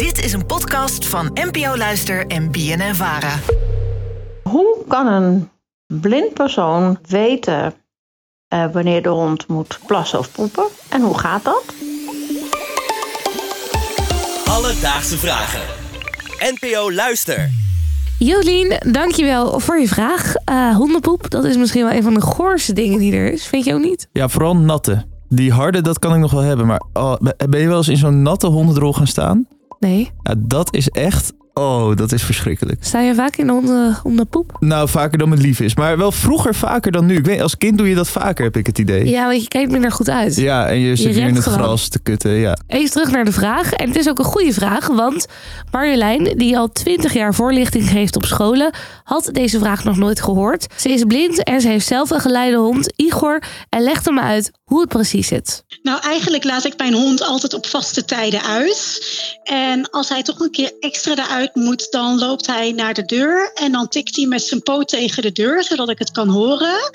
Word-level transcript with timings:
Dit 0.00 0.24
is 0.24 0.32
een 0.32 0.46
podcast 0.46 1.06
van 1.06 1.30
NPO 1.34 1.76
Luister 1.76 2.26
en 2.26 2.50
BNN 2.50 2.94
Vara. 2.94 3.38
Hoe 4.42 4.76
kan 4.88 5.06
een 5.06 5.50
blind 6.00 6.34
persoon 6.34 6.98
weten 7.08 7.74
eh, 8.48 8.72
wanneer 8.72 9.02
de 9.02 9.08
hond 9.08 9.48
moet 9.48 9.78
plassen 9.86 10.18
of 10.18 10.32
poepen? 10.32 10.64
En 10.88 11.02
hoe 11.02 11.18
gaat 11.18 11.44
dat? 11.44 11.64
Alledaagse 14.46 15.18
vragen. 15.18 15.60
NPO 16.38 16.92
Luister. 16.92 17.50
Jolien, 18.18 18.82
dankjewel 18.92 19.60
voor 19.60 19.78
je 19.78 19.88
vraag. 19.88 20.34
Eh, 20.34 20.76
hondenpoep, 20.76 21.30
dat 21.30 21.44
is 21.44 21.56
misschien 21.56 21.84
wel 21.84 21.94
een 21.94 22.02
van 22.02 22.14
de 22.14 22.22
goorste 22.22 22.72
dingen 22.72 22.98
die 22.98 23.12
er 23.12 23.32
is. 23.32 23.46
Vind 23.46 23.64
je 23.64 23.74
ook 23.74 23.82
niet? 23.82 24.08
Ja, 24.12 24.28
vooral 24.28 24.56
natte. 24.56 25.04
Die 25.28 25.52
harde, 25.52 25.80
dat 25.80 25.98
kan 25.98 26.14
ik 26.14 26.20
nog 26.20 26.32
wel 26.32 26.42
hebben. 26.42 26.66
Maar 26.66 26.82
oh, 26.92 27.16
ben 27.48 27.60
je 27.60 27.68
wel 27.68 27.76
eens 27.76 27.88
in 27.88 27.96
zo'n 27.96 28.22
natte 28.22 28.46
hondendrol 28.46 28.92
gaan 28.92 29.06
staan? 29.06 29.46
Nee. 29.80 30.10
Dat 30.38 30.74
is 30.74 30.88
echt 30.88 31.32
Oh, 31.54 31.96
dat 31.96 32.12
is 32.12 32.22
verschrikkelijk. 32.22 32.84
Sta 32.84 33.00
je 33.00 33.14
vaak 33.14 33.36
in 33.36 33.46
de 33.46 33.96
hondenpoep? 34.02 34.56
Nou, 34.60 34.88
vaker 34.88 35.18
dan 35.18 35.30
het 35.30 35.40
lief 35.40 35.60
is. 35.60 35.74
Maar 35.74 35.98
wel 35.98 36.12
vroeger 36.12 36.54
vaker 36.54 36.92
dan 36.92 37.06
nu. 37.06 37.16
Ik 37.16 37.24
weet, 37.24 37.40
als 37.40 37.56
kind 37.56 37.78
doe 37.78 37.88
je 37.88 37.94
dat 37.94 38.08
vaker, 38.08 38.44
heb 38.44 38.56
ik 38.56 38.66
het 38.66 38.78
idee. 38.78 39.08
Ja, 39.08 39.26
want 39.26 39.42
je 39.42 39.48
kijkt 39.48 39.70
minder 39.70 39.92
goed 39.92 40.08
uit. 40.08 40.36
Ja, 40.36 40.66
en 40.66 40.78
je, 40.78 40.96
zit 40.96 41.14
hier 41.14 41.26
in 41.26 41.34
het 41.34 41.44
gras 41.44 41.88
te 41.88 41.98
kutten, 41.98 42.30
ja. 42.30 42.56
Even 42.66 42.90
terug 42.90 43.10
naar 43.10 43.24
de 43.24 43.32
vraag. 43.32 43.72
En 43.72 43.88
het 43.88 43.96
is 43.96 44.08
ook 44.08 44.18
een 44.18 44.24
goede 44.24 44.52
vraag, 44.52 44.86
want 44.86 45.26
Marjolein, 45.70 46.24
die 46.36 46.58
al 46.58 46.72
twintig 46.72 47.12
jaar 47.12 47.34
voorlichting 47.34 47.88
geeft 47.88 48.16
op 48.16 48.24
scholen, 48.24 48.74
had 49.04 49.28
deze 49.32 49.58
vraag 49.58 49.84
nog 49.84 49.96
nooit 49.96 50.22
gehoord. 50.22 50.66
Ze 50.76 50.88
is 50.88 51.04
blind 51.04 51.44
en 51.44 51.60
ze 51.60 51.68
heeft 51.68 51.86
zelf 51.86 52.10
een 52.10 52.20
geleidehond, 52.20 52.92
Igor, 52.96 53.42
en 53.68 53.82
legt 53.82 54.04
hem 54.04 54.18
uit 54.18 54.50
hoe 54.64 54.80
het 54.80 54.88
precies 54.88 55.26
zit. 55.26 55.64
Nou, 55.82 56.00
eigenlijk 56.02 56.44
laat 56.44 56.64
ik 56.64 56.74
mijn 56.76 56.94
hond 56.94 57.22
altijd 57.22 57.54
op 57.54 57.66
vaste 57.66 58.04
tijden 58.04 58.42
uit. 58.42 59.08
En 59.42 59.90
als 59.90 60.08
hij 60.08 60.22
toch 60.22 60.40
een 60.40 60.50
keer 60.50 60.72
extra 60.80 61.12
eruit 61.12 61.39
moet, 61.54 61.86
dan 61.90 62.18
loopt 62.18 62.46
hij 62.46 62.72
naar 62.72 62.94
de 62.94 63.04
deur 63.04 63.50
en 63.54 63.72
dan 63.72 63.88
tikt 63.88 64.16
hij 64.16 64.26
met 64.26 64.42
zijn 64.42 64.62
poot 64.62 64.88
tegen 64.88 65.22
de 65.22 65.32
deur, 65.32 65.64
zodat 65.64 65.88
ik 65.88 65.98
het 65.98 66.10
kan 66.10 66.28
horen. 66.28 66.90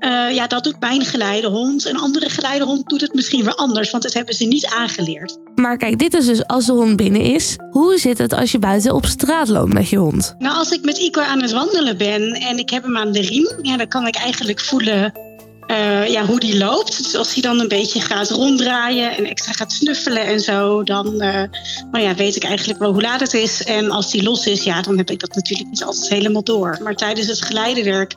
Uh, 0.00 0.34
ja, 0.34 0.46
dat 0.46 0.64
doet 0.64 0.80
mijn 0.80 1.04
geleidehond. 1.04 1.84
Een 1.84 1.98
andere 1.98 2.28
geleidehond 2.28 2.88
doet 2.88 3.00
het 3.00 3.14
misschien 3.14 3.44
weer 3.44 3.54
anders, 3.54 3.90
want 3.90 4.02
dat 4.02 4.12
hebben 4.12 4.34
ze 4.34 4.44
niet 4.44 4.66
aangeleerd. 4.66 5.38
Maar 5.54 5.76
kijk, 5.76 5.98
dit 5.98 6.14
is 6.14 6.26
dus 6.26 6.46
als 6.46 6.66
de 6.66 6.72
hond 6.72 6.96
binnen 6.96 7.20
is. 7.22 7.56
Hoe 7.70 7.98
zit 7.98 8.18
het 8.18 8.32
als 8.32 8.52
je 8.52 8.58
buiten 8.58 8.94
op 8.94 9.06
straat 9.06 9.48
loopt 9.48 9.72
met 9.72 9.88
je 9.88 9.96
hond? 9.96 10.34
Nou, 10.38 10.56
als 10.56 10.70
ik 10.70 10.84
met 10.84 10.98
Igor 10.98 11.22
aan 11.22 11.42
het 11.42 11.52
wandelen 11.52 11.96
ben 11.96 12.32
en 12.32 12.58
ik 12.58 12.70
heb 12.70 12.82
hem 12.82 12.96
aan 12.96 13.12
de 13.12 13.20
riem, 13.20 13.48
ja, 13.62 13.76
dan 13.76 13.88
kan 13.88 14.06
ik 14.06 14.16
eigenlijk 14.16 14.60
voelen 14.60 15.27
uh, 15.70 16.06
ja, 16.06 16.26
hoe 16.26 16.40
die 16.40 16.58
loopt. 16.58 17.02
Dus 17.02 17.14
als 17.14 17.32
hij 17.34 17.42
dan 17.42 17.60
een 17.60 17.68
beetje 17.68 18.00
gaat 18.00 18.30
ronddraaien 18.30 19.16
en 19.16 19.24
extra 19.24 19.52
gaat 19.52 19.72
snuffelen 19.72 20.26
en 20.26 20.40
zo, 20.40 20.82
dan 20.82 21.06
uh, 21.06 21.42
nou 21.90 22.04
ja, 22.04 22.14
weet 22.14 22.36
ik 22.36 22.44
eigenlijk 22.44 22.78
wel 22.78 22.92
hoe 22.92 23.02
laat 23.02 23.20
het 23.20 23.34
is. 23.34 23.64
En 23.64 23.90
als 23.90 24.10
die 24.10 24.22
los 24.22 24.46
is, 24.46 24.62
ja, 24.62 24.82
dan 24.82 24.96
heb 24.96 25.10
ik 25.10 25.20
dat 25.20 25.34
natuurlijk 25.34 25.68
niet 25.68 25.84
altijd 25.84 26.08
helemaal 26.08 26.42
door. 26.42 26.78
Maar 26.82 26.94
tijdens 26.94 27.26
het 27.26 27.42
geleidewerk 27.42 28.14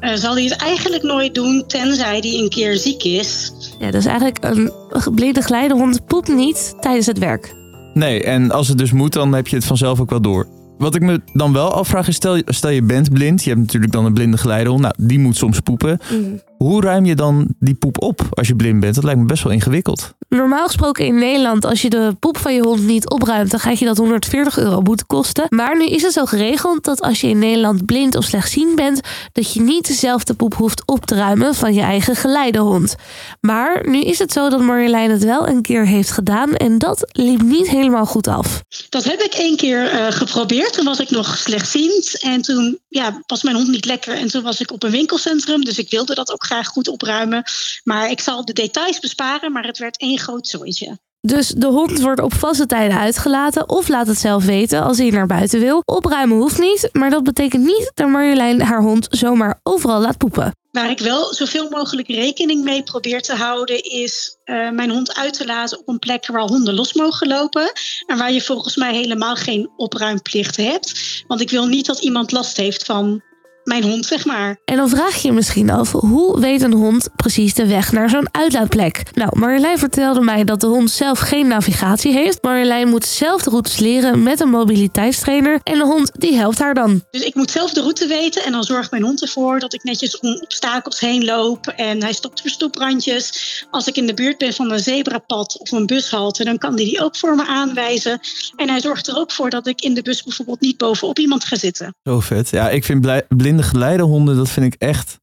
uh, 0.00 0.14
zal 0.14 0.34
hij 0.34 0.44
het 0.44 0.56
eigenlijk 0.56 1.02
nooit 1.02 1.34
doen, 1.34 1.64
tenzij 1.66 2.18
hij 2.18 2.38
een 2.38 2.48
keer 2.48 2.76
ziek 2.76 3.02
is. 3.02 3.52
Ja, 3.78 3.90
dus 3.90 4.04
eigenlijk 4.04 4.38
een 4.40 4.72
blinde 5.14 5.42
geleidehond 5.42 6.06
poept 6.06 6.28
niet 6.28 6.74
tijdens 6.80 7.06
het 7.06 7.18
werk. 7.18 7.54
Nee, 7.94 8.22
en 8.22 8.50
als 8.50 8.68
het 8.68 8.78
dus 8.78 8.92
moet, 8.92 9.12
dan 9.12 9.34
heb 9.34 9.48
je 9.48 9.56
het 9.56 9.64
vanzelf 9.64 10.00
ook 10.00 10.10
wel 10.10 10.20
door. 10.20 10.59
Wat 10.80 10.94
ik 10.94 11.00
me 11.00 11.20
dan 11.32 11.52
wel 11.52 11.72
afvraag 11.72 12.08
is, 12.08 12.14
stel, 12.14 12.42
stel 12.44 12.70
je 12.70 12.82
bent 12.82 13.12
blind. 13.12 13.42
Je 13.42 13.48
hebt 13.48 13.62
natuurlijk 13.62 13.92
dan 13.92 14.04
een 14.04 14.12
blinde 14.14 14.38
geleidehond. 14.38 14.80
Nou, 14.80 14.94
die 14.98 15.18
moet 15.18 15.36
soms 15.36 15.60
poepen. 15.60 15.98
Mhm. 16.10 16.36
Hoe 16.56 16.82
ruim 16.82 17.04
je 17.04 17.14
dan 17.14 17.54
die 17.58 17.74
poep 17.74 18.02
op 18.02 18.26
als 18.30 18.48
je 18.48 18.56
blind 18.56 18.80
bent? 18.80 18.94
Dat 18.94 19.04
lijkt 19.04 19.20
me 19.20 19.26
best 19.26 19.42
wel 19.42 19.52
ingewikkeld. 19.52 20.14
Normaal 20.30 20.66
gesproken 20.66 21.04
in 21.04 21.18
Nederland, 21.18 21.64
als 21.64 21.82
je 21.82 21.90
de 21.90 22.16
poep 22.20 22.38
van 22.38 22.54
je 22.54 22.62
hond 22.62 22.82
niet 22.82 23.10
opruimt, 23.10 23.50
dan 23.50 23.60
gaat 23.60 23.78
je 23.78 23.84
dat 23.84 23.96
140 23.96 24.58
euro 24.58 24.82
boete 24.82 25.04
kosten. 25.04 25.46
Maar 25.48 25.76
nu 25.76 25.86
is 25.86 26.02
het 26.02 26.12
zo 26.12 26.24
geregeld 26.24 26.84
dat 26.84 27.00
als 27.00 27.20
je 27.20 27.28
in 27.28 27.38
Nederland 27.38 27.86
blind 27.86 28.16
of 28.16 28.24
slechtziend 28.24 28.74
bent, 28.74 29.00
dat 29.32 29.52
je 29.52 29.60
niet 29.60 29.86
dezelfde 29.86 30.34
poep 30.34 30.54
hoeft 30.54 30.82
op 30.86 31.06
te 31.06 31.14
ruimen 31.14 31.54
van 31.54 31.74
je 31.74 31.80
eigen 31.80 32.16
geleidehond. 32.16 32.94
Maar 33.40 33.88
nu 33.88 34.00
is 34.00 34.18
het 34.18 34.32
zo 34.32 34.48
dat 34.48 34.60
Marjolein 34.60 35.10
het 35.10 35.24
wel 35.24 35.48
een 35.48 35.62
keer 35.62 35.86
heeft 35.86 36.10
gedaan 36.10 36.54
en 36.54 36.78
dat 36.78 37.10
liep 37.12 37.42
niet 37.42 37.68
helemaal 37.68 38.06
goed 38.06 38.26
af. 38.26 38.62
Dat 38.88 39.04
heb 39.04 39.20
ik 39.20 39.32
één 39.32 39.56
keer 39.56 39.94
uh, 39.94 40.10
geprobeerd. 40.10 40.72
Toen 40.72 40.84
was 40.84 41.00
ik 41.00 41.10
nog 41.10 41.36
slechtziend 41.36 42.20
en 42.20 42.42
toen 42.42 42.78
ja, 42.88 43.22
was 43.26 43.42
mijn 43.42 43.56
hond 43.56 43.68
niet 43.68 43.84
lekker 43.84 44.14
en 44.14 44.28
toen 44.28 44.42
was 44.42 44.60
ik 44.60 44.72
op 44.72 44.82
een 44.82 44.90
winkelcentrum, 44.90 45.64
dus 45.64 45.78
ik 45.78 45.90
wilde 45.90 46.14
dat 46.14 46.32
ook 46.32 46.44
graag 46.44 46.66
goed 46.66 46.88
opruimen. 46.88 47.42
Maar 47.84 48.10
ik 48.10 48.20
zal 48.20 48.44
de 48.44 48.52
details 48.52 48.98
besparen, 48.98 49.52
maar 49.52 49.64
het 49.64 49.78
werd 49.78 49.98
één 49.98 50.18
groot 50.20 50.48
zooitje. 50.48 50.98
Dus 51.20 51.48
de 51.48 51.66
hond 51.66 52.00
wordt 52.00 52.20
op 52.20 52.34
vaste 52.34 52.66
tijden 52.66 52.98
uitgelaten 52.98 53.68
of 53.68 53.88
laat 53.88 54.06
het 54.06 54.18
zelf 54.18 54.44
weten 54.44 54.82
als 54.82 54.98
hij 54.98 55.10
naar 55.10 55.26
buiten 55.26 55.60
wil. 55.60 55.82
Opruimen 55.84 56.36
hoeft 56.36 56.58
niet, 56.58 56.88
maar 56.92 57.10
dat 57.10 57.22
betekent 57.22 57.64
niet 57.64 57.90
dat 57.94 58.08
Marjolein 58.08 58.60
haar 58.60 58.82
hond 58.82 59.06
zomaar 59.10 59.60
overal 59.62 60.00
laat 60.00 60.18
poepen. 60.18 60.54
Waar 60.70 60.90
ik 60.90 60.98
wel 60.98 61.34
zoveel 61.34 61.70
mogelijk 61.70 62.08
rekening 62.08 62.64
mee 62.64 62.82
probeer 62.82 63.20
te 63.20 63.34
houden, 63.34 63.84
is 63.84 64.36
uh, 64.44 64.70
mijn 64.70 64.90
hond 64.90 65.14
uit 65.14 65.32
te 65.32 65.46
laten 65.46 65.78
op 65.78 65.88
een 65.88 65.98
plek 65.98 66.26
waar 66.26 66.42
honden 66.42 66.74
los 66.74 66.92
mogen 66.92 67.28
lopen. 67.28 67.72
En 68.06 68.18
waar 68.18 68.32
je 68.32 68.40
volgens 68.40 68.76
mij 68.76 68.94
helemaal 68.94 69.36
geen 69.36 69.70
opruimplicht 69.76 70.56
hebt. 70.56 71.22
Want 71.26 71.40
ik 71.40 71.50
wil 71.50 71.66
niet 71.66 71.86
dat 71.86 71.98
iemand 71.98 72.32
last 72.32 72.56
heeft 72.56 72.84
van 72.84 73.22
mijn 73.70 73.82
hond, 73.82 74.06
zeg 74.06 74.24
maar. 74.24 74.60
En 74.64 74.76
dan 74.76 74.88
vraag 74.88 75.22
je 75.22 75.28
je 75.28 75.34
misschien 75.34 75.70
af, 75.70 75.92
hoe 75.92 76.40
weet 76.40 76.62
een 76.62 76.72
hond 76.72 77.08
precies 77.16 77.54
de 77.54 77.66
weg 77.66 77.92
naar 77.92 78.10
zo'n 78.10 78.28
uitlaatplek? 78.34 79.02
Nou, 79.14 79.38
Marjolein 79.38 79.78
vertelde 79.78 80.20
mij 80.20 80.44
dat 80.44 80.60
de 80.60 80.66
hond 80.66 80.90
zelf 80.90 81.18
geen 81.18 81.46
navigatie 81.46 82.12
heeft. 82.12 82.42
Marjolein 82.42 82.88
moet 82.88 83.04
zelf 83.04 83.42
de 83.42 83.50
routes 83.50 83.78
leren 83.78 84.22
met 84.22 84.40
een 84.40 84.48
mobiliteitstrainer 84.48 85.60
en 85.62 85.78
de 85.78 85.84
hond 85.84 86.10
die 86.12 86.34
helpt 86.34 86.58
haar 86.58 86.74
dan. 86.74 87.04
Dus 87.10 87.22
ik 87.22 87.34
moet 87.34 87.50
zelf 87.50 87.72
de 87.72 87.80
route 87.80 88.06
weten 88.06 88.44
en 88.44 88.52
dan 88.52 88.64
zorgt 88.64 88.90
mijn 88.90 89.02
hond 89.02 89.22
ervoor 89.22 89.58
dat 89.58 89.74
ik 89.74 89.82
netjes 89.82 90.18
om 90.18 90.38
obstakels 90.42 91.00
heen 91.00 91.24
loop 91.24 91.66
en 91.66 92.02
hij 92.02 92.12
stopt 92.12 92.40
voor 92.40 92.50
stoeprandjes. 92.50 93.64
Als 93.70 93.86
ik 93.86 93.96
in 93.96 94.06
de 94.06 94.14
buurt 94.14 94.38
ben 94.38 94.52
van 94.52 94.70
een 94.70 94.80
zebrapad 94.80 95.58
of 95.58 95.72
een 95.72 95.86
bushalte, 95.86 96.44
dan 96.44 96.58
kan 96.58 96.74
hij 96.74 96.84
die 96.84 97.00
ook 97.00 97.16
voor 97.16 97.34
me 97.34 97.46
aanwijzen. 97.46 98.20
En 98.56 98.68
hij 98.68 98.80
zorgt 98.80 99.08
er 99.08 99.16
ook 99.16 99.32
voor 99.32 99.50
dat 99.50 99.66
ik 99.66 99.80
in 99.80 99.94
de 99.94 100.02
bus 100.02 100.22
bijvoorbeeld 100.22 100.60
niet 100.60 100.76
bovenop 100.76 101.18
iemand 101.18 101.44
ga 101.44 101.56
zitten. 101.56 101.94
Zo 102.02 102.20
vet. 102.20 102.50
Ja, 102.50 102.70
ik 102.70 102.84
vind 102.84 103.26
blinde 103.28 103.59
de 103.60 103.66
geleidehonden, 103.66 104.36
dat 104.36 104.48
vind 104.48 104.74
ik 104.74 104.80
echt 104.80 105.18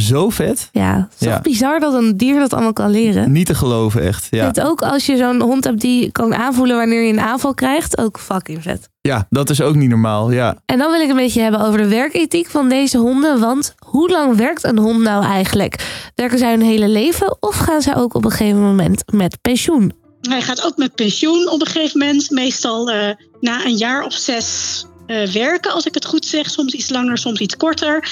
zo 0.00 0.30
vet. 0.30 0.68
Ja, 0.72 1.08
het 1.10 1.20
is 1.20 1.26
ja. 1.26 1.40
bizar 1.40 1.80
dat 1.80 1.94
een 1.94 2.16
dier 2.16 2.38
dat 2.38 2.52
allemaal 2.52 2.72
kan 2.72 2.90
leren. 2.90 3.32
Niet 3.32 3.46
te 3.46 3.54
geloven, 3.54 4.02
echt. 4.02 4.26
Ja. 4.30 4.46
Het 4.46 4.60
ook 4.60 4.82
als 4.82 5.06
je 5.06 5.16
zo'n 5.16 5.40
hond 5.40 5.64
hebt 5.64 5.80
die 5.80 6.12
kan 6.12 6.34
aanvoelen 6.34 6.76
wanneer 6.76 7.02
je 7.02 7.12
een 7.12 7.20
aanval 7.20 7.54
krijgt, 7.54 7.98
ook 7.98 8.18
fucking 8.18 8.62
vet. 8.62 8.88
Ja, 9.00 9.26
dat 9.30 9.50
is 9.50 9.60
ook 9.60 9.74
niet 9.74 9.88
normaal, 9.88 10.30
ja. 10.30 10.56
En 10.66 10.78
dan 10.78 10.90
wil 10.90 11.00
ik 11.00 11.08
een 11.08 11.16
beetje 11.16 11.40
hebben 11.40 11.60
over 11.60 11.78
de 11.78 11.88
werkethiek 11.88 12.46
van 12.46 12.68
deze 12.68 12.98
honden. 12.98 13.40
Want 13.40 13.74
hoe 13.86 14.10
lang 14.10 14.36
werkt 14.36 14.64
een 14.64 14.78
hond 14.78 15.02
nou 15.02 15.24
eigenlijk? 15.24 16.08
Werken 16.14 16.38
zij 16.38 16.50
hun 16.50 16.62
hele 16.62 16.88
leven 16.88 17.36
of 17.40 17.56
gaan 17.56 17.82
zij 17.82 17.96
ook 17.96 18.14
op 18.14 18.24
een 18.24 18.30
gegeven 18.30 18.62
moment 18.62 19.02
met 19.12 19.38
pensioen? 19.40 19.92
Hij 20.20 20.42
gaat 20.42 20.64
ook 20.64 20.76
met 20.76 20.94
pensioen 20.94 21.50
op 21.50 21.60
een 21.60 21.66
gegeven 21.66 21.98
moment. 21.98 22.30
Meestal 22.30 22.92
uh, 22.92 23.10
na 23.40 23.64
een 23.64 23.76
jaar 23.76 24.04
of 24.04 24.12
zes 24.12 24.84
uh, 25.06 25.26
werken, 25.26 25.72
als 25.72 25.86
ik 25.86 25.94
het 25.94 26.04
goed 26.04 26.26
zeg. 26.26 26.50
Soms 26.50 26.72
iets 26.72 26.90
langer, 26.90 27.18
soms 27.18 27.40
iets 27.40 27.56
korter. 27.56 28.08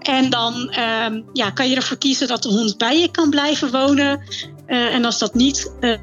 En 0.00 0.30
dan 0.30 0.74
uh, 0.78 1.22
ja, 1.32 1.50
kan 1.50 1.68
je 1.68 1.76
ervoor 1.76 1.98
kiezen 1.98 2.28
dat 2.28 2.42
de 2.42 2.48
hond 2.48 2.78
bij 2.78 3.00
je 3.00 3.10
kan 3.10 3.30
blijven 3.30 3.70
wonen. 3.70 4.20
Uh, 4.66 4.94
en 4.94 5.04
als 5.04 5.18
dat 5.18 5.34
niet 5.34 5.72
uh, 5.80 5.96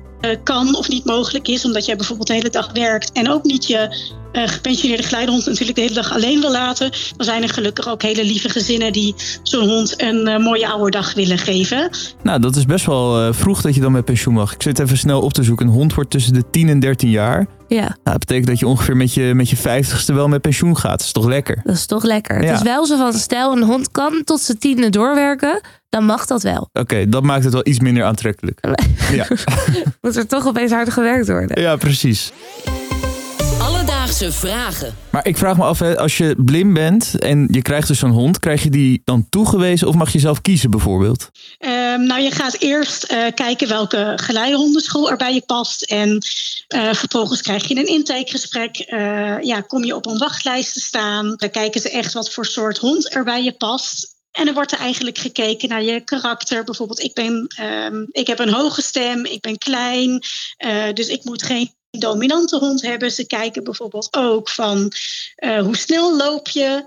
kan 0.43 0.75
of 0.75 0.87
niet 0.87 1.05
mogelijk 1.05 1.47
is, 1.47 1.65
omdat 1.65 1.85
jij 1.85 1.95
bijvoorbeeld 1.95 2.27
de 2.27 2.33
hele 2.33 2.49
dag 2.49 2.71
werkt 2.71 3.11
en 3.11 3.29
ook 3.29 3.43
niet 3.43 3.67
je 3.67 4.13
gepensioneerde 4.35 5.03
geleidehond 5.03 5.45
natuurlijk 5.45 5.75
de 5.75 5.81
hele 5.81 5.93
dag 5.93 6.11
alleen 6.13 6.39
wil 6.41 6.51
laten, 6.51 6.91
dan 7.17 7.25
zijn 7.25 7.43
er 7.43 7.49
gelukkig 7.49 7.87
ook 7.87 8.01
hele 8.01 8.23
lieve 8.23 8.49
gezinnen 8.49 8.93
die 8.93 9.15
zo'n 9.43 9.69
hond 9.69 10.01
een 10.01 10.41
mooie 10.41 10.67
oude 10.67 10.91
dag 10.91 11.13
willen 11.13 11.37
geven. 11.37 11.89
Nou, 12.23 12.39
dat 12.39 12.55
is 12.55 12.65
best 12.65 12.85
wel 12.85 13.33
vroeg 13.33 13.61
dat 13.61 13.75
je 13.75 13.81
dan 13.81 13.91
met 13.91 14.05
pensioen 14.05 14.33
mag. 14.33 14.53
Ik 14.53 14.61
zit 14.61 14.79
even 14.79 14.97
snel 14.97 15.21
op 15.21 15.33
te 15.33 15.43
zoeken. 15.43 15.67
Een 15.67 15.73
hond 15.73 15.93
wordt 15.93 16.09
tussen 16.09 16.33
de 16.33 16.43
10 16.51 16.69
en 16.69 16.79
13 16.79 17.09
jaar. 17.09 17.47
Ja. 17.67 17.81
Nou, 17.81 17.95
dat 18.03 18.19
betekent 18.19 18.47
dat 18.47 18.59
je 18.59 18.67
ongeveer 18.67 18.97
met 18.97 19.13
je, 19.13 19.33
met 19.35 19.49
je 19.49 19.55
vijftigste 19.55 20.13
wel 20.13 20.27
met 20.27 20.41
pensioen 20.41 20.77
gaat. 20.77 20.97
Dat 20.97 21.01
is 21.01 21.11
toch 21.11 21.25
lekker? 21.25 21.61
Dat 21.63 21.75
is 21.75 21.85
toch 21.85 22.03
lekker. 22.03 22.35
Het 22.35 22.55
is 22.55 22.61
wel 22.61 22.85
zo 22.85 22.97
van, 22.97 23.13
stel 23.13 23.51
een 23.51 23.63
hond 23.63 23.91
kan 23.91 24.21
tot 24.23 24.41
zijn 24.41 24.57
tiende 24.57 24.89
doorwerken, 24.89 25.61
dan 25.89 26.05
mag 26.05 26.25
dat 26.25 26.43
wel. 26.43 26.69
Oké, 26.73 27.09
dat 27.09 27.23
maakt 27.23 27.43
het 27.43 27.53
wel 27.53 27.67
iets 27.67 27.79
minder 27.79 28.03
aantrekkelijk. 28.03 28.59
ja. 29.11 29.27
Moet 30.01 30.15
er 30.15 30.27
toch 30.27 30.47
opeens 30.47 30.71
hard 30.71 30.89
gewerkt 30.91 31.27
worden. 31.27 31.61
Ja, 31.61 31.75
precies. 31.75 32.31
Alledaagse 34.15 34.47
vragen. 34.47 34.95
Maar 35.09 35.27
ik 35.27 35.37
vraag 35.37 35.57
me 35.57 35.63
af, 35.63 35.81
als 35.81 36.17
je 36.17 36.35
blind 36.37 36.73
bent 36.73 37.19
en 37.19 37.47
je 37.51 37.61
krijgt 37.61 37.87
dus 37.87 37.99
zo'n 37.99 38.11
hond, 38.11 38.39
krijg 38.39 38.63
je 38.63 38.69
die 38.69 39.01
dan 39.03 39.29
toegewezen 39.29 39.87
of 39.87 39.95
mag 39.95 40.13
je 40.13 40.19
zelf 40.19 40.41
kiezen 40.41 40.69
bijvoorbeeld? 40.69 41.29
Um, 41.59 42.05
nou, 42.05 42.21
je 42.21 42.31
gaat 42.31 42.55
eerst 42.59 43.11
uh, 43.11 43.25
kijken 43.33 43.67
welke 43.67 44.13
geleidehondenschool 44.15 45.09
er 45.09 45.17
bij 45.17 45.33
je 45.33 45.41
past. 45.45 45.81
En 45.81 46.09
uh, 46.75 46.93
vervolgens 46.93 47.41
krijg 47.41 47.67
je 47.67 47.75
een 47.75 47.87
intakegesprek. 47.87 48.85
Uh, 48.87 49.41
ja, 49.41 49.61
kom 49.61 49.83
je 49.83 49.95
op 49.95 50.05
een 50.05 50.17
wachtlijst 50.17 50.73
te 50.73 50.79
staan. 50.79 51.33
Dan 51.35 51.49
kijken 51.49 51.81
ze 51.81 51.89
echt 51.89 52.13
wat 52.13 52.31
voor 52.31 52.45
soort 52.45 52.77
hond 52.77 53.15
er 53.15 53.23
bij 53.23 53.43
je 53.43 53.51
past. 53.51 54.13
En 54.31 54.47
er 54.47 54.53
wordt 54.53 54.71
er 54.71 54.79
eigenlijk 54.79 55.17
gekeken 55.17 55.69
naar 55.69 55.83
je 55.83 55.99
karakter. 55.99 56.63
Bijvoorbeeld, 56.63 57.03
ik, 57.03 57.13
ben, 57.13 57.47
um, 57.61 58.07
ik 58.11 58.27
heb 58.27 58.39
een 58.39 58.53
hoge 58.53 58.81
stem, 58.81 59.25
ik 59.25 59.41
ben 59.41 59.57
klein, 59.57 60.23
uh, 60.65 60.93
dus 60.93 61.07
ik 61.07 61.23
moet 61.23 61.43
geen 61.43 61.71
dominante 62.01 62.57
hond 62.57 62.81
hebben. 62.81 63.11
Ze 63.11 63.27
kijken 63.27 63.63
bijvoorbeeld 63.63 64.07
ook 64.11 64.49
van 64.49 64.91
uh, 65.37 65.59
hoe 65.59 65.77
snel 65.77 66.17
loop 66.17 66.47
je, 66.47 66.83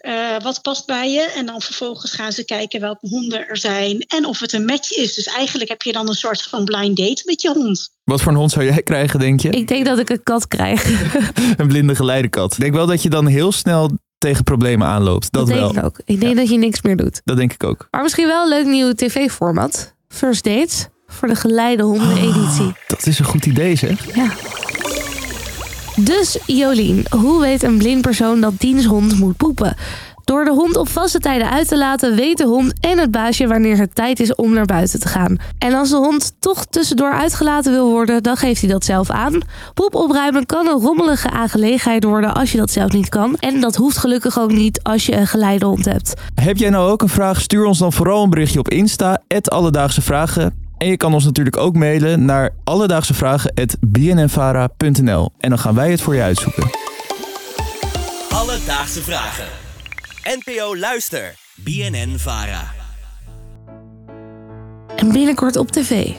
uh, 0.00 0.42
wat 0.42 0.62
past 0.62 0.86
bij 0.86 1.10
je. 1.10 1.22
En 1.22 1.46
dan 1.46 1.60
vervolgens 1.60 2.12
gaan 2.12 2.32
ze 2.32 2.44
kijken 2.44 2.80
welke 2.80 3.08
honden 3.08 3.48
er 3.48 3.56
zijn 3.56 4.00
en 4.00 4.24
of 4.24 4.40
het 4.40 4.52
een 4.52 4.64
match 4.64 4.90
is. 4.90 5.14
Dus 5.14 5.26
eigenlijk 5.26 5.70
heb 5.70 5.82
je 5.82 5.92
dan 5.92 6.08
een 6.08 6.14
soort 6.14 6.42
van 6.42 6.64
blind 6.64 6.96
date 6.96 7.22
met 7.24 7.42
je 7.42 7.52
hond. 7.52 7.90
Wat 8.04 8.20
voor 8.20 8.32
een 8.32 8.38
hond 8.38 8.50
zou 8.50 8.64
jij 8.64 8.82
krijgen, 8.82 9.18
denk 9.18 9.40
je? 9.40 9.50
Ik 9.50 9.68
denk 9.68 9.84
dat 9.84 9.98
ik 9.98 10.10
een 10.10 10.22
kat 10.22 10.48
krijg. 10.48 10.84
een 11.56 11.68
blinde 11.68 11.94
geleidekat. 11.94 12.52
Ik 12.52 12.60
denk 12.60 12.74
wel 12.74 12.86
dat 12.86 13.02
je 13.02 13.10
dan 13.10 13.26
heel 13.26 13.52
snel 13.52 13.90
tegen 14.18 14.44
problemen 14.44 14.86
aanloopt. 14.86 15.32
Dat, 15.32 15.46
dat 15.46 15.56
wel. 15.56 15.66
denk 15.66 15.78
ik 15.78 15.84
ook. 15.84 16.00
Ik 16.04 16.20
denk 16.20 16.36
dat 16.36 16.48
je 16.48 16.56
niks 16.56 16.82
meer 16.82 16.96
doet. 16.96 17.20
Dat 17.24 17.36
denk 17.36 17.52
ik 17.52 17.64
ook. 17.64 17.88
Maar 17.90 18.02
misschien 18.02 18.26
wel 18.26 18.42
een 18.42 18.48
leuk 18.48 18.66
nieuw 18.66 18.92
tv-format. 18.92 19.94
First 20.08 20.44
Dates. 20.44 20.88
Voor 21.10 21.28
de 21.28 21.34
geleide 21.34 21.82
honden-editie. 21.82 22.66
Oh, 22.66 22.74
dat 22.86 23.06
is 23.06 23.18
een 23.18 23.24
goed 23.24 23.46
idee, 23.46 23.76
zeg. 23.76 24.14
Ja. 24.14 24.30
Dus 25.96 26.38
Jolien, 26.46 27.06
hoe 27.10 27.40
weet 27.40 27.62
een 27.62 27.78
blind 27.78 28.00
persoon 28.00 28.40
dat 28.40 28.52
diens 28.58 28.84
hond 28.84 29.18
moet 29.18 29.36
poepen? 29.36 29.76
Door 30.24 30.44
de 30.44 30.50
hond 30.50 30.76
op 30.76 30.88
vaste 30.88 31.18
tijden 31.18 31.50
uit 31.50 31.68
te 31.68 31.78
laten, 31.78 32.16
weet 32.16 32.38
de 32.38 32.44
hond 32.44 32.72
en 32.80 32.98
het 32.98 33.10
baasje 33.10 33.46
wanneer 33.46 33.78
het 33.78 33.94
tijd 33.94 34.20
is 34.20 34.34
om 34.34 34.52
naar 34.52 34.64
buiten 34.64 35.00
te 35.00 35.08
gaan. 35.08 35.36
En 35.58 35.74
als 35.74 35.90
de 35.90 35.96
hond 35.96 36.32
toch 36.38 36.64
tussendoor 36.64 37.12
uitgelaten 37.12 37.72
wil 37.72 37.90
worden, 37.90 38.22
dan 38.22 38.36
geeft 38.36 38.60
hij 38.60 38.70
dat 38.70 38.84
zelf 38.84 39.10
aan. 39.10 39.40
Poep 39.74 39.94
opruimen 39.94 40.46
kan 40.46 40.66
een 40.66 40.80
rommelige 40.80 41.30
aangelegenheid 41.30 42.04
worden 42.04 42.34
als 42.34 42.52
je 42.52 42.58
dat 42.58 42.70
zelf 42.70 42.92
niet 42.92 43.08
kan. 43.08 43.36
En 43.38 43.60
dat 43.60 43.76
hoeft 43.76 43.98
gelukkig 43.98 44.38
ook 44.38 44.52
niet 44.52 44.82
als 44.82 45.06
je 45.06 45.16
een 45.16 45.26
geleidehond 45.26 45.84
hebt. 45.84 46.14
Heb 46.34 46.56
jij 46.56 46.70
nou 46.70 46.90
ook 46.90 47.02
een 47.02 47.08
vraag? 47.08 47.40
Stuur 47.40 47.64
ons 47.64 47.78
dan 47.78 47.92
vooral 47.92 48.22
een 48.22 48.30
berichtje 48.30 48.58
op 48.58 48.68
Insta, 48.68 49.20
Alledaagse 49.44 50.02
Vragen. 50.02 50.59
En 50.80 50.88
je 50.88 50.96
kan 50.96 51.14
ons 51.14 51.24
natuurlijk 51.24 51.56
ook 51.56 51.74
mailen 51.74 52.24
naar 52.24 52.50
alledaagsevragen.bnnvara.nl 52.64 55.32
en 55.38 55.48
dan 55.48 55.58
gaan 55.58 55.74
wij 55.74 55.90
het 55.90 56.00
voor 56.00 56.14
je 56.14 56.22
uitzoeken. 56.22 56.70
Alledaagse 58.30 59.02
Vragen. 59.02 59.46
NPO 60.22 60.76
Luister. 60.76 61.34
BNN 61.54 62.18
Vara. 62.18 62.72
En 64.96 65.12
binnenkort 65.12 65.56
op 65.56 65.70
tv. 65.70 66.10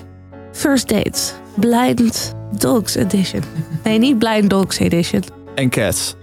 First 0.51 0.87
Dates. 0.87 1.33
Blind 1.55 2.33
Dogs 2.57 2.95
Edition. 2.95 3.43
Nee, 3.83 3.97
niet 3.97 4.19
Blind 4.19 4.49
Dogs 4.49 4.79
Edition. 4.79 5.23
En 5.55 5.69
Cats. 5.69 6.15